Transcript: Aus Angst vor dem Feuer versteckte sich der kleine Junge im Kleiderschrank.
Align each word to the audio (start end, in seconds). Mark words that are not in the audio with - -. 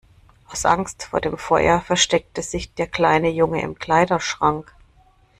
Aus 0.47 0.65
Angst 0.65 1.03
vor 1.03 1.21
dem 1.21 1.37
Feuer 1.37 1.79
versteckte 1.79 2.41
sich 2.41 2.73
der 2.73 2.87
kleine 2.87 3.29
Junge 3.29 3.61
im 3.61 3.75
Kleiderschrank. 3.77 4.73